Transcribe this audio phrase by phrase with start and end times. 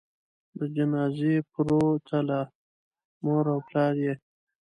[0.57, 2.41] د جنازې پروتله؛
[3.23, 4.13] مور او پلار یې